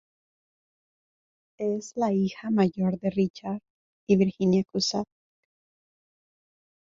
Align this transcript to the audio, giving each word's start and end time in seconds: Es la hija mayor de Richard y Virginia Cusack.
Es 1.59 1.91
la 1.95 2.11
hija 2.11 2.49
mayor 2.49 2.97
de 2.99 3.11
Richard 3.11 3.61
y 4.09 4.15
Virginia 4.17 4.63
Cusack. 4.71 5.05